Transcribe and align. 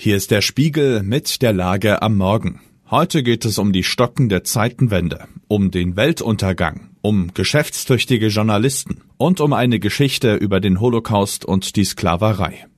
Hier 0.00 0.14
ist 0.14 0.30
der 0.30 0.42
Spiegel 0.42 1.02
mit 1.02 1.42
der 1.42 1.52
Lage 1.52 2.02
am 2.02 2.16
Morgen. 2.16 2.60
Heute 2.88 3.24
geht 3.24 3.44
es 3.44 3.58
um 3.58 3.72
die 3.72 3.82
stockende 3.82 4.44
Zeitenwende, 4.44 5.26
um 5.48 5.72
den 5.72 5.96
Weltuntergang, 5.96 6.90
um 7.00 7.34
geschäftstüchtige 7.34 8.28
Journalisten 8.28 9.00
und 9.16 9.40
um 9.40 9.52
eine 9.52 9.80
Geschichte 9.80 10.36
über 10.36 10.60
den 10.60 10.78
Holocaust 10.78 11.44
und 11.44 11.74
die 11.74 11.82
Sklaverei. 11.82 12.68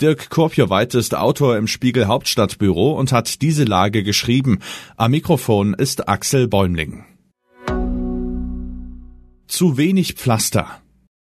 Dirk 0.00 0.28
Kurpjoweit 0.28 0.96
ist 0.96 1.14
Autor 1.14 1.56
im 1.56 1.68
Spiegel 1.68 2.08
Hauptstadtbüro 2.08 2.98
und 2.98 3.12
hat 3.12 3.42
diese 3.42 3.62
Lage 3.62 4.02
geschrieben. 4.02 4.58
Am 4.96 5.12
Mikrofon 5.12 5.72
ist 5.72 6.08
Axel 6.08 6.48
Bäumling. 6.48 7.04
Zu 9.46 9.76
wenig 9.76 10.14
Pflaster. 10.14 10.82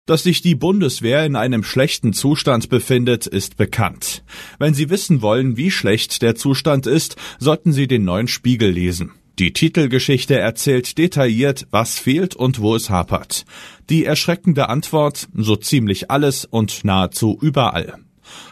Dass 0.10 0.24
sich 0.24 0.42
die 0.42 0.56
Bundeswehr 0.56 1.24
in 1.24 1.36
einem 1.36 1.64
schlechten 1.64 2.14
Zustand 2.14 2.70
befindet, 2.70 3.28
ist 3.28 3.58
bekannt. 3.58 4.24
Wenn 4.58 4.74
Sie 4.74 4.90
wissen 4.90 5.22
wollen, 5.22 5.56
wie 5.56 5.70
schlecht 5.70 6.24
der 6.24 6.34
Zustand 6.34 6.88
ist, 6.88 7.16
sollten 7.38 7.74
Sie 7.74 7.86
den 7.86 8.06
neuen 8.06 8.28
Spiegel 8.28 8.72
lesen. 8.72 9.12
Die 9.38 9.54
Titelgeschichte 9.54 10.36
erzählt 10.36 10.98
detailliert, 10.98 11.68
was 11.70 12.00
fehlt 12.00 12.36
und 12.36 12.60
wo 12.60 12.76
es 12.76 12.90
hapert. 12.90 13.46
Die 13.92 14.04
erschreckende 14.04 14.68
Antwort, 14.68 15.28
so 15.36 15.56
ziemlich 15.56 16.10
alles 16.10 16.44
und 16.44 16.84
nahezu 16.84 17.38
überall. 17.40 18.00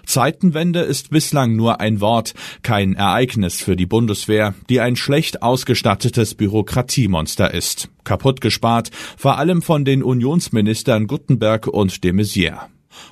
Zeitenwende 0.05 0.81
ist 0.81 1.09
bislang 1.09 1.55
nur 1.55 1.79
ein 1.79 2.01
Wort, 2.01 2.33
kein 2.63 2.93
Ereignis 2.93 3.61
für 3.61 3.75
die 3.75 3.85
Bundeswehr, 3.85 4.53
die 4.69 4.79
ein 4.79 4.95
schlecht 4.95 5.41
ausgestattetes 5.41 6.35
Bürokratiemonster 6.35 7.53
ist. 7.53 7.89
Kaputt 8.03 8.41
gespart, 8.41 8.91
vor 9.17 9.37
allem 9.37 9.61
von 9.61 9.85
den 9.85 10.03
Unionsministern 10.03 11.07
Guttenberg 11.07 11.67
und 11.67 12.03
de 12.03 12.13
Maizière 12.13 12.67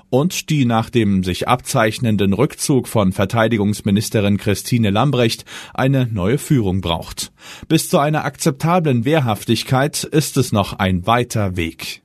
und 0.09 0.49
die 0.49 0.65
nach 0.65 0.89
dem 0.89 1.23
sich 1.23 1.47
abzeichnenden 1.47 2.33
Rückzug 2.33 2.87
von 2.87 3.11
Verteidigungsministerin 3.11 4.37
Christine 4.37 4.89
Lambrecht 4.89 5.45
eine 5.73 6.07
neue 6.07 6.37
Führung 6.37 6.81
braucht. 6.81 7.31
Bis 7.67 7.89
zu 7.89 7.99
einer 7.99 8.25
akzeptablen 8.25 9.05
Wehrhaftigkeit 9.05 10.03
ist 10.03 10.37
es 10.37 10.51
noch 10.51 10.73
ein 10.73 11.05
weiter 11.05 11.55
Weg. 11.55 12.01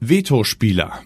Vetospieler 0.00 1.02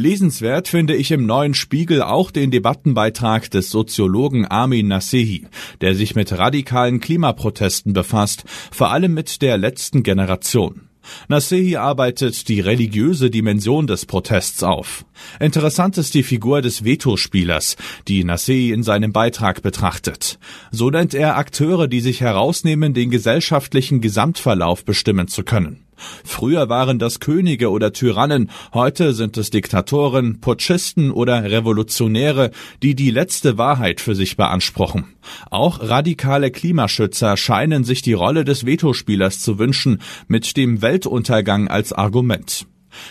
Lesenswert 0.00 0.68
finde 0.68 0.94
ich 0.94 1.10
im 1.10 1.26
neuen 1.26 1.54
Spiegel 1.54 2.02
auch 2.02 2.30
den 2.30 2.52
Debattenbeitrag 2.52 3.50
des 3.50 3.70
Soziologen 3.70 4.46
Armin 4.46 4.86
Nasehi, 4.86 5.48
der 5.80 5.96
sich 5.96 6.14
mit 6.14 6.30
radikalen 6.38 7.00
Klimaprotesten 7.00 7.94
befasst, 7.94 8.44
vor 8.70 8.92
allem 8.92 9.12
mit 9.12 9.42
der 9.42 9.58
letzten 9.58 10.04
Generation. 10.04 10.82
Nasehi 11.26 11.74
arbeitet 11.74 12.48
die 12.48 12.60
religiöse 12.60 13.28
Dimension 13.28 13.88
des 13.88 14.06
Protests 14.06 14.62
auf. 14.62 15.04
Interessant 15.40 15.98
ist 15.98 16.14
die 16.14 16.22
Figur 16.22 16.62
des 16.62 16.84
Vetospielers, 16.84 17.76
die 18.06 18.22
Nasehi 18.22 18.70
in 18.70 18.84
seinem 18.84 19.12
Beitrag 19.12 19.62
betrachtet. 19.62 20.38
So 20.70 20.90
nennt 20.90 21.12
er 21.12 21.36
Akteure, 21.36 21.88
die 21.88 22.02
sich 22.02 22.20
herausnehmen, 22.20 22.94
den 22.94 23.10
gesellschaftlichen 23.10 24.00
Gesamtverlauf 24.00 24.84
bestimmen 24.84 25.26
zu 25.26 25.42
können. 25.42 25.87
Früher 26.24 26.68
waren 26.68 26.98
das 26.98 27.20
Könige 27.20 27.70
oder 27.70 27.92
Tyrannen, 27.92 28.50
heute 28.72 29.12
sind 29.12 29.36
es 29.36 29.50
Diktatoren, 29.50 30.40
Putschisten 30.40 31.10
oder 31.10 31.44
Revolutionäre, 31.44 32.50
die 32.82 32.94
die 32.94 33.10
letzte 33.10 33.58
Wahrheit 33.58 34.00
für 34.00 34.14
sich 34.14 34.36
beanspruchen. 34.36 35.06
Auch 35.50 35.80
radikale 35.82 36.50
Klimaschützer 36.50 37.36
scheinen 37.36 37.84
sich 37.84 38.02
die 38.02 38.12
Rolle 38.12 38.44
des 38.44 38.66
Vetospielers 38.66 39.40
zu 39.40 39.58
wünschen, 39.58 40.00
mit 40.26 40.56
dem 40.56 40.82
Weltuntergang 40.82 41.68
als 41.68 41.92
Argument. 41.92 42.66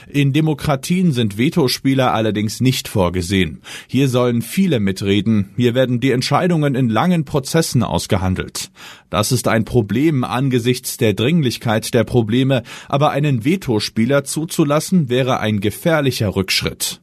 In 0.08 0.34
Demokratien 0.34 1.12
sind 1.12 1.38
Vetospieler 1.38 2.14
allerdings 2.14 2.62
nicht 2.62 2.88
vorgesehen. 2.88 3.62
Hier 3.88 4.10
sollen 4.10 4.42
viele 4.42 4.80
mitreden, 4.80 5.52
hier 5.56 5.76
werden 5.76 6.00
die 6.00 6.12
Entscheidungen 6.12 6.76
in 6.76 6.90
langen 6.90 7.26
Prozessen 7.26 7.84
ausgehandelt. 7.84 8.72
Das 9.10 9.32
ist 9.32 9.48
ein 9.48 9.66
Problem 9.66 10.24
angesichts 10.24 10.98
der 10.98 11.14
Dringlichkeit 11.14 11.94
der 11.94 12.04
Probleme, 12.04 12.64
aber 12.88 13.12
einen 13.12 13.46
Vetospieler 13.46 14.24
zuzulassen 14.24 15.10
wäre 15.10 15.40
ein 15.40 15.60
gefährlicher 15.60 16.36
Rückschritt. 16.36 17.02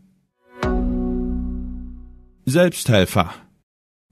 Selbsthelfer 2.47 3.35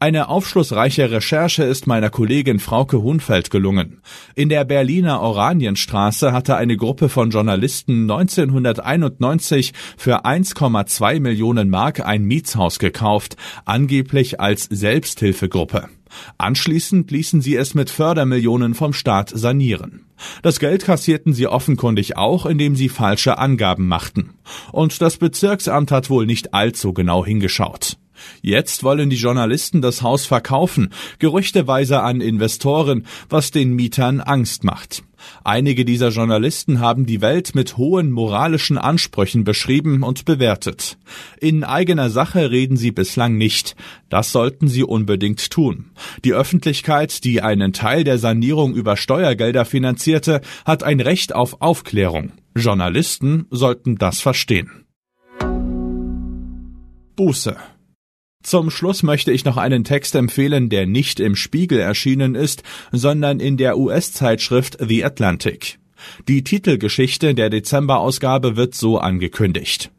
eine 0.03 0.29
aufschlussreiche 0.29 1.13
Recherche 1.13 1.63
ist 1.63 1.87
meiner 1.87 2.11
Kollegin 2.11 2.59
Frauke 2.59 3.03
Hunfeld 3.03 3.53
gelungen. 3.53 4.01
In 4.35 4.49
der 4.49 4.65
Berliner 4.65 5.21
Oranienstraße 5.21 6.33
hatte 6.33 6.57
eine 6.57 6.77
Gruppe 6.77 7.09
von 7.09 7.31
Journalisten 7.31 8.11
1991 8.11 9.73
für 9.97 10.27
1,2 10.27 11.21
Millionen 11.21 11.71
Mark 11.71 12.05
ein 12.05 12.25
Mietshaus 12.25 12.81
gekauft, 12.81 13.37
angeblich 13.65 14.41
als 14.41 14.65
Selbsthilfegruppe. 14.65 15.89
Anschließend 16.37 17.13
ließen 17.13 17.41
sie 17.41 17.55
es 17.55 17.77
mit 17.77 17.89
Fördermillionen 17.89 18.75
vom 18.75 18.95
Staat 18.95 19.31
sanieren. 19.33 20.07
Das 20.43 20.59
Geld 20.59 20.85
kassierten 20.85 21.33
sie 21.33 21.47
offenkundig 21.47 22.17
auch, 22.17 22.45
indem 22.45 22.75
sie 22.75 22.89
falsche 22.89 23.39
Angaben 23.39 23.87
machten. 23.87 24.31
Und 24.73 25.01
das 25.01 25.19
Bezirksamt 25.19 25.93
hat 25.93 26.11
wohl 26.11 26.27
nicht 26.27 26.55
allzu 26.55 26.93
genau 26.93 27.25
hingeschaut. 27.25 27.99
Jetzt 28.41 28.83
wollen 28.85 29.11
die 29.11 29.17
Journalisten 29.17 29.83
das 29.83 30.03
Haus 30.03 30.27
verkaufen, 30.27 30.91
gerüchteweise 31.19 32.03
an 32.03 32.21
Investoren, 32.21 33.07
was 33.29 33.51
den 33.51 33.75
Mietern 33.75 34.21
Angst 34.21 34.65
macht. 34.65 35.03
Einige 35.45 35.85
dieser 35.85 36.09
Journalisten 36.09 36.81
haben 36.81 37.07
die 37.07 37.21
Welt 37.21 37.55
mit 37.55 37.77
hohen 37.77 38.11
moralischen 38.11 38.79
Ansprüchen 38.79 39.45
beschrieben 39.45 40.03
und 40.03 40.25
bewertet. 40.25 40.99
In 41.41 41.65
eigener 41.65 42.11
Sache 42.11 42.51
reden 42.51 42.77
sie 42.77 42.91
bislang 42.91 43.37
nicht. 43.37 43.77
Das 44.09 44.33
sollten 44.33 44.69
sie 44.69 44.85
unbedingt 44.85 45.51
tun. 45.51 45.91
Die 46.25 46.35
Öffentlichkeit, 46.35 47.25
die 47.25 47.43
einen 47.43 47.73
Teil 47.73 48.05
der 48.05 48.19
Sanierung 48.19 48.75
über 48.75 48.97
Steuergelder 48.97 49.65
finanzierte, 49.65 50.41
hat 50.65 50.83
ein 50.83 51.01
Recht 51.01 51.35
auf 51.35 51.61
Aufklärung. 51.61 52.33
Journalisten 52.55 53.47
sollten 53.51 53.97
das 53.97 54.21
verstehen. 54.21 54.71
Buße 57.17 57.57
zum 58.43 58.71
Schluss 58.71 59.03
möchte 59.03 59.33
ich 59.33 59.45
noch 59.45 59.57
einen 59.57 59.85
Text 59.85 60.15
empfehlen, 60.15 60.69
der 60.69 60.87
nicht 60.87 61.21
im 61.21 61.37
Spiegel 61.37 61.79
erschienen 61.79 62.35
ist, 62.35 62.63
sondern 62.91 63.41
in 63.41 63.57
der 63.57 63.79
US-Zeitschrift 63.79 64.79
The 64.81 65.05
Atlantic. 65.05 65.79
Die 66.29 66.43
Titelgeschichte 66.43 67.35
der 67.35 67.51
Dezemberausgabe 67.51 68.57
wird 68.57 68.75
so 68.75 68.99
angekündigt. 68.99 69.91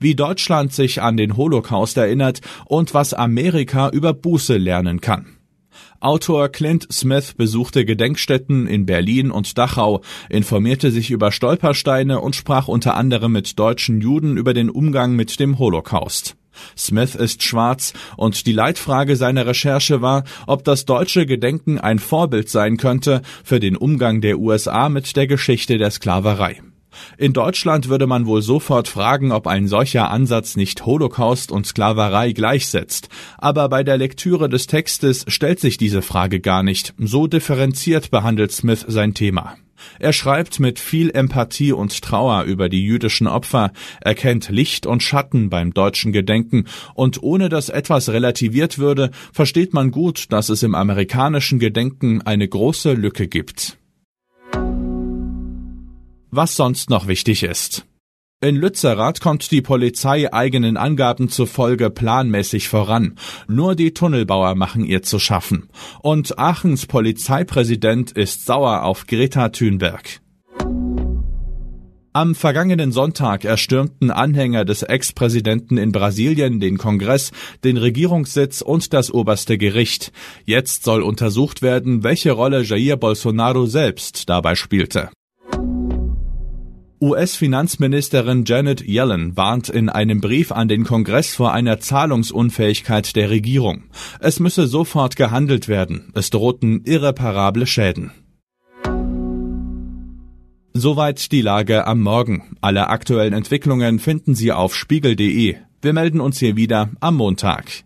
Wie 0.00 0.14
Deutschland 0.14 0.72
sich 0.72 1.02
an 1.02 1.16
den 1.16 1.36
Holocaust 1.36 1.96
erinnert 1.96 2.40
und 2.66 2.94
was 2.94 3.12
Amerika 3.12 3.90
über 3.90 4.14
Buße 4.14 4.56
lernen 4.56 5.00
kann. 5.00 5.38
Autor 6.00 6.48
Clint 6.48 6.86
Smith 6.92 7.34
besuchte 7.36 7.84
Gedenkstätten 7.84 8.68
in 8.68 8.86
Berlin 8.86 9.32
und 9.32 9.58
Dachau, 9.58 10.00
informierte 10.30 10.92
sich 10.92 11.10
über 11.10 11.32
Stolpersteine 11.32 12.20
und 12.20 12.36
sprach 12.36 12.68
unter 12.68 12.94
anderem 12.94 13.32
mit 13.32 13.58
deutschen 13.58 14.00
Juden 14.00 14.36
über 14.36 14.54
den 14.54 14.70
Umgang 14.70 15.16
mit 15.16 15.40
dem 15.40 15.58
Holocaust. 15.58 16.37
Smith 16.76 17.14
ist 17.14 17.42
schwarz 17.42 17.92
und 18.16 18.46
die 18.46 18.52
Leitfrage 18.52 19.16
seiner 19.16 19.46
Recherche 19.46 20.02
war, 20.02 20.24
ob 20.46 20.64
das 20.64 20.84
deutsche 20.84 21.26
Gedenken 21.26 21.78
ein 21.78 21.98
Vorbild 21.98 22.48
sein 22.48 22.76
könnte 22.76 23.22
für 23.44 23.60
den 23.60 23.76
Umgang 23.76 24.20
der 24.20 24.38
USA 24.38 24.88
mit 24.88 25.16
der 25.16 25.26
Geschichte 25.26 25.78
der 25.78 25.90
Sklaverei. 25.90 26.60
In 27.16 27.32
Deutschland 27.32 27.88
würde 27.88 28.06
man 28.06 28.26
wohl 28.26 28.42
sofort 28.42 28.88
fragen, 28.88 29.32
ob 29.32 29.46
ein 29.46 29.68
solcher 29.68 30.10
Ansatz 30.10 30.56
nicht 30.56 30.84
Holocaust 30.86 31.52
und 31.52 31.66
Sklaverei 31.66 32.32
gleichsetzt. 32.32 33.08
Aber 33.36 33.68
bei 33.68 33.82
der 33.84 33.98
Lektüre 33.98 34.48
des 34.48 34.66
Textes 34.66 35.24
stellt 35.28 35.60
sich 35.60 35.76
diese 35.76 36.02
Frage 36.02 36.40
gar 36.40 36.62
nicht. 36.62 36.94
So 36.98 37.26
differenziert 37.26 38.10
behandelt 38.10 38.52
Smith 38.52 38.84
sein 38.88 39.14
Thema. 39.14 39.56
Er 39.98 40.12
schreibt 40.12 40.60
mit 40.60 40.78
viel 40.78 41.10
Empathie 41.10 41.72
und 41.72 42.02
Trauer 42.02 42.44
über 42.44 42.68
die 42.68 42.82
jüdischen 42.82 43.26
Opfer, 43.26 43.72
erkennt 44.00 44.48
Licht 44.48 44.86
und 44.86 45.02
Schatten 45.02 45.50
beim 45.50 45.74
deutschen 45.74 46.12
Gedenken, 46.12 46.66
und 46.94 47.22
ohne 47.22 47.48
dass 47.48 47.68
etwas 47.68 48.08
relativiert 48.08 48.78
würde, 48.78 49.10
versteht 49.32 49.74
man 49.74 49.90
gut, 49.90 50.26
dass 50.30 50.48
es 50.48 50.62
im 50.62 50.74
amerikanischen 50.74 51.58
Gedenken 51.58 52.22
eine 52.22 52.46
große 52.46 52.92
Lücke 52.92 53.28
gibt. 53.28 53.78
Was 56.30 56.56
sonst 56.56 56.90
noch 56.90 57.06
wichtig 57.06 57.42
ist. 57.42 57.87
In 58.40 58.54
Lützerath 58.54 59.20
kommt 59.20 59.50
die 59.50 59.62
Polizei 59.62 60.32
eigenen 60.32 60.76
Angaben 60.76 61.28
zufolge 61.28 61.90
planmäßig 61.90 62.68
voran. 62.68 63.16
Nur 63.48 63.74
die 63.74 63.92
Tunnelbauer 63.92 64.54
machen 64.54 64.84
ihr 64.84 65.02
zu 65.02 65.18
schaffen. 65.18 65.68
Und 66.02 66.38
Aachens 66.38 66.86
Polizeipräsident 66.86 68.12
ist 68.12 68.46
sauer 68.46 68.84
auf 68.84 69.08
Greta 69.08 69.48
Thunberg. 69.48 70.20
Am 72.12 72.36
vergangenen 72.36 72.92
Sonntag 72.92 73.44
erstürmten 73.44 74.12
Anhänger 74.12 74.64
des 74.64 74.84
Ex-Präsidenten 74.84 75.76
in 75.76 75.90
Brasilien 75.90 76.60
den 76.60 76.78
Kongress, 76.78 77.32
den 77.64 77.76
Regierungssitz 77.76 78.60
und 78.60 78.92
das 78.92 79.12
oberste 79.12 79.58
Gericht. 79.58 80.12
Jetzt 80.44 80.84
soll 80.84 81.02
untersucht 81.02 81.60
werden, 81.60 82.04
welche 82.04 82.30
Rolle 82.30 82.62
Jair 82.62 82.96
Bolsonaro 82.96 83.66
selbst 83.66 84.28
dabei 84.28 84.54
spielte. 84.54 85.10
US-Finanzministerin 87.00 88.44
Janet 88.44 88.80
Yellen 88.86 89.36
warnt 89.36 89.68
in 89.68 89.88
einem 89.88 90.20
Brief 90.20 90.50
an 90.50 90.66
den 90.66 90.82
Kongress 90.84 91.34
vor 91.34 91.52
einer 91.52 91.78
Zahlungsunfähigkeit 91.78 93.14
der 93.14 93.30
Regierung. 93.30 93.84
Es 94.18 94.40
müsse 94.40 94.66
sofort 94.66 95.14
gehandelt 95.14 95.68
werden. 95.68 96.10
Es 96.14 96.30
drohten 96.30 96.82
irreparable 96.84 97.66
Schäden. 97.66 98.10
Soweit 100.74 101.30
die 101.30 101.42
Lage 101.42 101.86
am 101.86 102.00
Morgen. 102.00 102.56
Alle 102.60 102.88
aktuellen 102.88 103.32
Entwicklungen 103.32 104.00
finden 104.00 104.34
Sie 104.34 104.52
auf 104.52 104.74
spiegel.de. 104.74 105.56
Wir 105.80 105.92
melden 105.92 106.20
uns 106.20 106.38
hier 106.38 106.56
wieder 106.56 106.90
am 107.00 107.16
Montag. 107.16 107.84